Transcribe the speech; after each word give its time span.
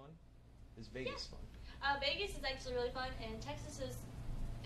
fun? 0.00 0.10
Is 0.80 0.88
Vegas 0.88 1.26
fun? 1.26 1.40
Uh, 1.82 1.96
Vegas 2.00 2.36
is 2.36 2.44
actually 2.44 2.74
really 2.74 2.90
fun, 2.90 3.08
and 3.24 3.40
Texas 3.40 3.80
is 3.80 3.96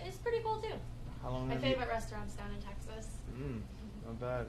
is 0.06 0.16
pretty 0.18 0.42
cool 0.42 0.60
too. 0.60 0.78
How 1.22 1.30
long? 1.30 1.48
My 1.48 1.56
favorite 1.56 1.88
restaurants 1.88 2.34
down 2.34 2.50
in 2.54 2.60
Texas. 2.62 3.18
You, 3.38 3.44
mm, 3.44 3.60
not 4.06 4.20
bad. 4.20 4.46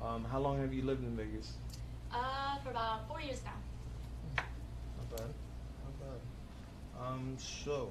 Um, 0.00 0.24
how 0.24 0.38
long 0.38 0.60
have 0.60 0.72
you 0.72 0.82
lived 0.82 1.02
in 1.04 1.16
Vegas? 1.16 1.54
Uh, 2.12 2.58
for 2.62 2.70
about 2.70 3.08
four 3.08 3.20
years 3.20 3.42
now. 3.44 3.58
Not 4.36 5.10
bad. 5.10 5.30
Not 5.84 5.94
bad. 6.00 6.20
Um, 7.02 7.36
so, 7.38 7.90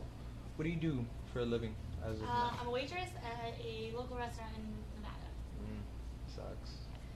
what 0.56 0.64
do 0.64 0.70
you 0.70 0.80
do 0.80 1.06
for 1.34 1.40
a 1.40 1.46
living 1.46 1.76
as 2.06 2.22
uh, 2.22 2.52
I'm 2.62 2.68
a 2.68 2.72
waitress 2.72 3.10
at 3.24 3.54
a 3.60 3.92
local 3.96 4.18
restaurant 4.18 4.52
in 4.56 4.64
Nevada. 4.96 5.28
Mm, 5.60 5.82
sucks. 6.34 6.72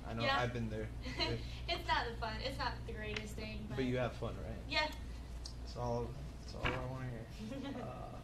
I 0.08 0.14
know. 0.14 0.24
Yeah. 0.24 0.40
I've 0.42 0.54
been 0.54 0.70
there. 0.70 0.90
it's 1.70 1.88
not 1.88 2.10
the 2.10 2.18
fun. 2.20 2.34
It's 2.44 2.58
not 2.58 2.74
the 2.88 2.94
greatest 2.94 3.36
thing, 3.36 3.66
but, 3.70 3.78
but 3.78 3.86
you 3.86 3.98
have 3.98 4.14
fun, 4.14 4.34
right? 4.44 4.58
yeah. 4.68 4.88
That's 5.72 5.80
all. 5.86 6.06
That's 6.42 6.56
all 6.56 6.66
I 6.66 6.92
want 6.92 7.04
to 7.06 7.10
hear. 7.10 7.72
Uh, 7.82 8.18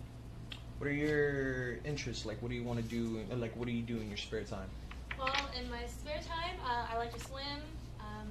what 0.79 0.87
are 0.89 0.93
your 0.93 1.77
interests? 1.85 2.25
Like, 2.25 2.39
what 2.41 2.49
do 2.49 2.55
you 2.55 2.63
want 2.63 2.77
to 2.79 2.85
do? 2.85 3.21
uh, 3.31 3.35
Like, 3.37 3.55
what 3.55 3.65
do 3.67 3.71
you 3.71 3.81
do 3.81 3.97
in 3.99 4.07
your 4.09 4.17
spare 4.17 4.43
time? 4.43 4.69
Well, 5.17 5.33
in 5.59 5.69
my 5.71 5.85
spare 5.87 6.19
time, 6.27 6.55
uh, 6.63 6.85
I 6.93 6.97
like 6.97 7.13
to 7.13 7.19
swim. 7.19 7.61
Um, 7.99 8.27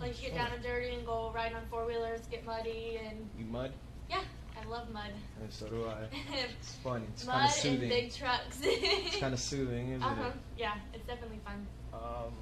I 0.00 0.06
like 0.06 0.16
to 0.16 0.22
get 0.22 0.32
Oh. 0.32 0.36
down 0.36 0.52
and 0.54 0.62
dirty 0.62 0.94
and 0.94 1.06
go 1.06 1.30
ride 1.32 1.52
on 1.52 1.62
four 1.70 1.86
wheelers, 1.86 2.20
get 2.30 2.44
muddy, 2.46 2.98
and 3.04 3.28
You 3.38 3.44
mud? 3.44 3.70
yeah, 4.10 4.22
I 4.60 4.66
love 4.68 4.90
mud. 4.90 5.10
And 5.40 5.52
so 5.52 5.68
do 5.68 5.86
I. 5.86 6.06
It's 6.58 6.74
fun. 6.76 7.06
It's 7.12 7.24
kind 7.24 7.38
mud 7.42 7.48
of 7.50 7.54
soothing. 7.54 7.80
and 7.82 7.90
big 7.90 8.12
trucks. 8.14 8.58
It's 8.64 9.16
kind 9.18 9.34
of 9.34 9.40
soothing, 9.40 9.90
isn't 9.90 10.02
uh 10.02 10.14
huh. 10.16 10.24
it? 10.28 10.32
Yeah, 10.58 10.74
it's 10.94 11.06
definitely 11.06 11.38
fun. 11.44 11.64
Um, 11.92 12.32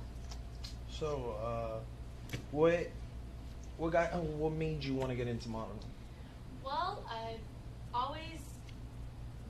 so, 0.89 1.37
uh, 1.45 1.81
what, 2.53 2.89
what 3.77 3.91
got, 3.93 4.15
what 4.15 4.53
made 4.53 4.83
you 4.85 4.95
want 4.95 5.11
to 5.11 5.17
get 5.17 5.29
into 5.29 5.49
modeling? 5.51 5.79
Well, 6.65 7.05
I've 7.11 7.41
always 7.95 8.41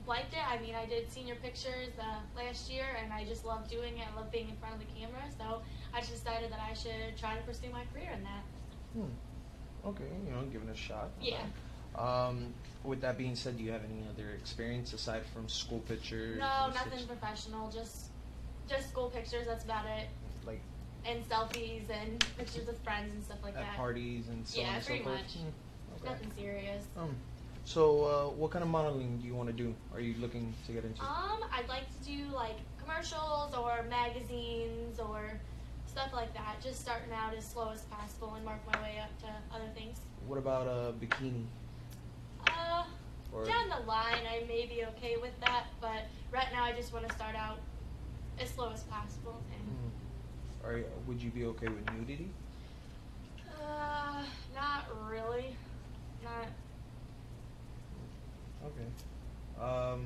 liked 0.07 0.33
it. 0.33 0.39
I 0.49 0.59
mean, 0.61 0.75
I 0.75 0.85
did 0.85 1.11
senior 1.11 1.35
pictures 1.35 1.89
uh, 1.99 2.19
last 2.35 2.69
year, 2.71 2.85
and 3.01 3.13
I 3.13 3.23
just 3.25 3.45
love 3.45 3.69
doing 3.69 3.97
it. 3.97 4.05
I 4.11 4.15
love 4.19 4.31
being 4.31 4.49
in 4.49 4.55
front 4.57 4.75
of 4.75 4.79
the 4.81 4.87
camera, 4.99 5.21
so 5.37 5.61
I 5.93 5.99
just 5.99 6.11
decided 6.23 6.51
that 6.51 6.59
I 6.59 6.73
should 6.73 7.17
try 7.17 7.35
to 7.37 7.41
pursue 7.43 7.69
my 7.71 7.83
career 7.93 8.11
in 8.15 8.23
that. 8.23 8.43
Hmm. 8.93 9.87
Okay, 9.89 10.03
you 10.25 10.31
know, 10.31 10.41
give 10.51 10.61
it 10.63 10.69
a 10.71 10.75
shot. 10.77 11.09
Yeah. 11.21 11.41
Um, 11.97 12.53
with 12.83 13.01
that 13.01 13.17
being 13.17 13.35
said, 13.35 13.57
do 13.57 13.63
you 13.63 13.71
have 13.71 13.83
any 13.83 14.03
other 14.09 14.31
experience 14.31 14.93
aside 14.93 15.23
from 15.33 15.47
school 15.47 15.79
pictures? 15.79 16.39
No, 16.39 16.71
nothing 16.73 16.99
such? 16.99 17.07
professional. 17.07 17.69
Just 17.69 18.07
just 18.67 18.89
school 18.89 19.09
pictures. 19.09 19.45
That's 19.45 19.63
about 19.65 19.85
it. 19.85 20.07
Like 20.45 20.61
And 21.05 21.23
selfies 21.29 21.89
and 21.89 22.25
pictures 22.37 22.65
with 22.65 22.81
friends 22.83 23.13
and 23.13 23.23
stuff 23.23 23.37
like 23.43 23.55
at 23.55 23.61
that. 23.61 23.75
parties 23.75 24.27
and 24.29 24.47
so 24.47 24.59
Yeah, 24.61 24.69
on 24.69 24.73
and 24.75 24.83
so 24.83 24.87
pretty 24.87 25.03
forth? 25.03 25.15
much. 25.17 25.35
Nothing 26.05 26.31
serious. 26.35 26.83
Um, 26.97 27.15
so, 27.65 28.03
uh, 28.03 28.29
what 28.35 28.51
kind 28.51 28.63
of 28.63 28.69
modeling 28.69 29.17
do 29.19 29.27
you 29.27 29.35
want 29.35 29.49
to 29.49 29.53
do? 29.53 29.73
Are 29.93 29.99
you 30.01 30.15
looking 30.19 30.53
to 30.67 30.71
get 30.73 30.83
into? 30.83 31.01
Um, 31.01 31.39
I'd 31.51 31.69
like 31.69 31.87
to 31.97 32.05
do 32.05 32.25
like 32.33 32.57
commercials 32.81 33.53
or 33.55 33.83
magazines 33.89 34.99
or 34.99 35.39
stuff 35.87 36.11
like 36.13 36.33
that. 36.33 36.61
Just 36.61 36.81
starting 36.81 37.13
out 37.13 37.33
as 37.35 37.45
slow 37.45 37.69
as 37.71 37.81
possible 37.83 38.33
and 38.35 38.45
work 38.45 38.59
my 38.71 38.81
way 38.81 38.99
up 39.01 39.17
to 39.21 39.55
other 39.55 39.69
things. 39.75 39.99
What 40.27 40.37
about 40.37 40.67
a 40.67 40.93
bikini? 40.93 41.45
Uh, 42.47 42.83
Or 43.31 43.45
down 43.45 43.69
the 43.69 43.85
line, 43.87 44.25
I 44.29 44.43
may 44.47 44.65
be 44.65 44.83
okay 44.95 45.15
with 45.21 45.39
that, 45.41 45.65
but 45.79 46.07
right 46.31 46.47
now 46.51 46.63
I 46.63 46.73
just 46.73 46.91
want 46.93 47.07
to 47.07 47.15
start 47.15 47.35
out 47.35 47.59
as 48.39 48.49
slow 48.49 48.71
as 48.73 48.83
possible. 48.83 49.35
And 49.53 49.63
Hmm. 49.63 50.67
Or 50.67 50.83
would 51.07 51.21
you 51.21 51.29
be 51.29 51.45
okay 51.45 51.67
with 51.67 51.89
nudity? 51.93 52.29
uh, 53.61 54.23
not 54.53 54.85
really, 55.09 55.55
not. 56.23 56.47
Okay. 58.65 58.87
Um, 59.61 60.05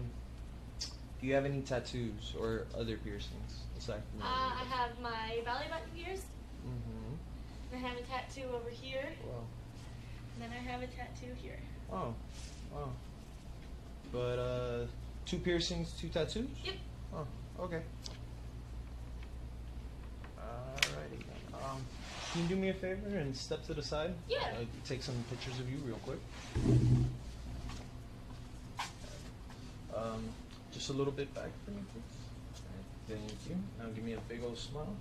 do 1.19 1.25
you 1.27 1.33
have 1.33 1.45
any 1.45 1.61
tattoos 1.61 2.33
or 2.39 2.65
other 2.77 2.97
piercings 2.97 3.61
aside 3.77 4.01
from 4.11 4.21
Uh, 4.21 4.25
I 4.25 4.63
have 4.69 4.99
my 5.01 5.41
belly 5.45 5.65
button 5.69 5.89
pierced. 5.95 6.25
Mm-hmm. 6.65 7.75
and 7.75 7.85
I 7.85 7.87
have 7.89 7.97
a 7.97 8.01
tattoo 8.01 8.47
over 8.53 8.69
here, 8.69 9.07
Wow. 9.25 9.43
and 10.33 10.43
then 10.43 10.51
I 10.51 10.61
have 10.71 10.81
a 10.81 10.87
tattoo 10.87 11.33
here. 11.41 11.59
Oh. 11.91 12.13
Wow. 12.73 12.89
But 14.11 14.39
uh, 14.39 14.85
two 15.25 15.37
piercings, 15.39 15.91
two 15.93 16.09
tattoos. 16.09 16.47
Yep. 16.63 16.75
Oh. 17.15 17.27
Okay. 17.63 17.81
Alrighty 20.39 21.19
then. 21.19 21.53
Um, 21.63 21.81
can 22.33 22.41
you 22.43 22.47
do 22.49 22.55
me 22.57 22.69
a 22.69 22.73
favor 22.73 23.17
and 23.17 23.35
step 23.35 23.65
to 23.67 23.73
the 23.73 23.81
side? 23.83 24.13
Yeah. 24.29 24.37
Uh, 24.39 24.65
take 24.85 25.01
some 25.03 25.15
pictures 25.29 25.59
of 25.59 25.69
you 25.69 25.77
real 25.85 25.99
quick. 26.05 26.19
Um, 29.95 30.23
a 30.89 30.93
little 30.93 31.13
bit 31.13 31.33
back 31.33 31.49
for 31.65 31.71
me, 31.71 31.81
please. 31.91 33.17
Thank 33.17 33.49
you. 33.49 33.55
Now 33.79 33.89
give 33.93 34.03
me 34.03 34.13
a 34.13 34.19
big 34.27 34.43
old 34.43 34.57
smile. 34.57 34.95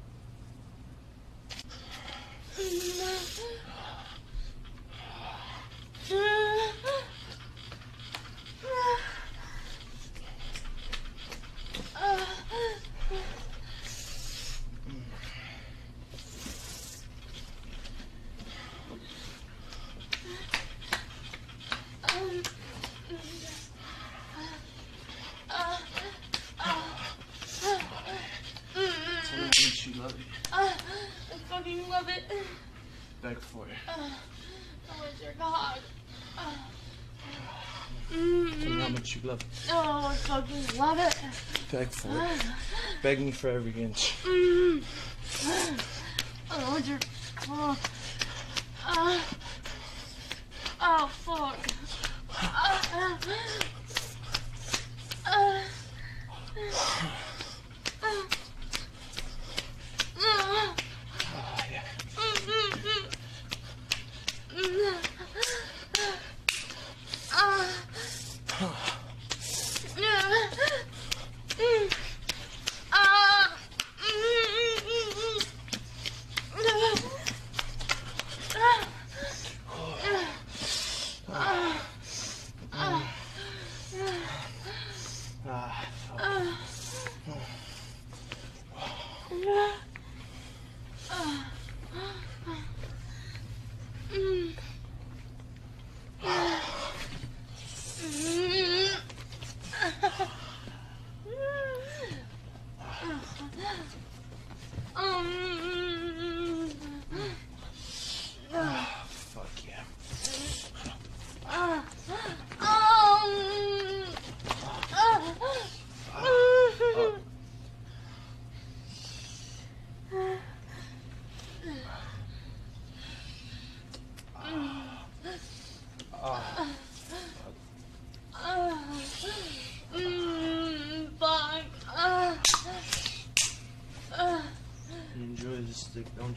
Tell 29.27 29.39
me 29.39 29.45
how 29.45 29.47
much 29.49 29.87
you 29.87 29.93
love 30.01 30.13
it. 30.13 30.27
I 30.53 30.73
fucking 31.49 31.89
love 31.89 32.09
it. 32.09 32.23
Beg 33.23 33.39
for 33.57 33.67
it. 33.69 33.77
Uh, 33.89 34.11
I 34.91 35.23
your 35.23 35.33
dog. 35.35 35.79
Uh, 36.39 36.43
Tell 38.09 38.19
me 38.21 38.51
how 38.81 38.89
mm, 38.89 38.93
much 38.93 39.17
you 39.17 39.29
love 39.29 39.41
it. 39.41 39.47
oh, 39.73 40.07
I 40.11 40.15
fucking 40.15 40.79
love 40.79 40.99
it. 40.99 41.17
Beg 41.73 41.89
for 41.89 42.09
it. 42.09 42.47
Beg 43.03 43.21
me 43.21 43.33
for 43.33 43.49
every 43.49 43.73
inch. 43.83 44.15
Mm. 44.23 44.83
Want 46.69 46.87
your. 46.87 46.99
Oh, 47.49 47.77
uh, 48.87 49.21
oh 50.81 51.11
fuck. 51.13 51.59
看 68.59 68.67
看 68.73 68.96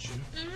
you? 0.08 0.49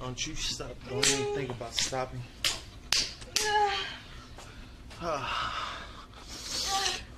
Don't 0.00 0.26
you 0.26 0.34
stop. 0.34 0.76
Don't 0.88 1.10
even 1.12 1.34
think 1.34 1.50
about 1.50 1.74
stopping. 1.74 2.22
Ah. 5.00 5.82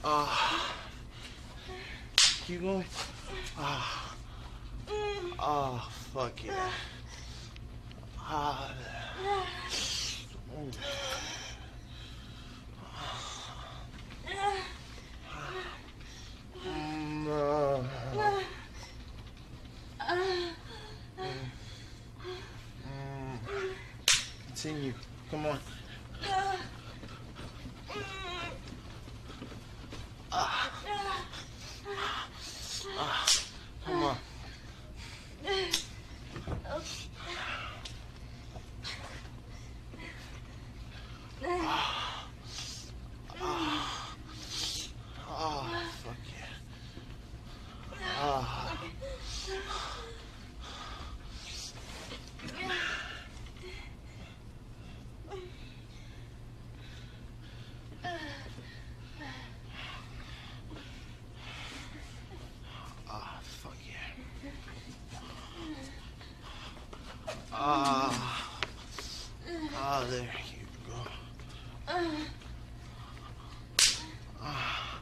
Ah. 0.05 0.75
Keep 2.47 2.63
going. 2.63 2.85
Ah. 3.57 4.17
Ah, 5.39 5.91
fuck 6.13 6.45
yeah 6.45 6.71
ah. 8.31 8.75
Mm. 10.55 10.73
Continue. 24.61 24.93
Come 25.31 25.47
on. 25.47 25.59
Ah. 30.33 30.71
Ah. 32.99 33.27
Come 33.87 34.03
on. 34.03 34.17
Ah. 41.45 42.09
Ah. 45.31 45.85
Fuck 46.03 46.17
yeah. 46.27 46.47
Ah. 48.21 48.75
Ah, 63.11 63.41
fuck 63.43 63.77
yeah. 63.89 64.13
Ah. 67.61 68.55
Ah, 69.75 70.07
there 70.09 70.21
you 70.21 70.29
go. 70.87 70.95
Ah. 71.89 72.21
Ah. 74.41 75.01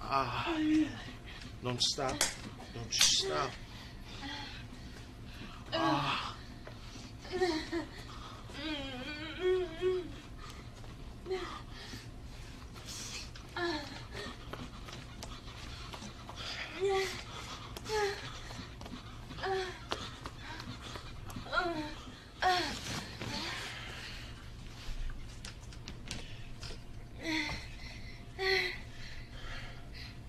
Ah. 0.00 0.46
Ah. 0.46 0.54
Don't 1.64 1.82
stop. 1.82 2.22
Don't 2.72 2.92
stop. 2.94 3.50
Ah. 5.74 6.36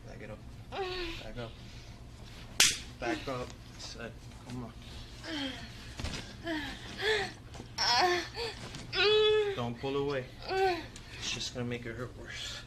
Back 0.07 0.21
it 0.21 0.31
up. 0.31 0.39
Back 0.71 1.37
up. 1.37 1.51
Back 2.99 3.27
up. 3.29 3.47
Set. 3.77 4.11
Come 4.47 4.65
on. 4.65 4.73
Don't 9.55 9.79
pull 9.79 9.95
away. 9.95 10.25
It's 11.17 11.31
just 11.31 11.53
gonna 11.53 11.65
make 11.65 11.85
it 11.85 11.95
hurt 11.95 12.11
worse. 12.19 12.59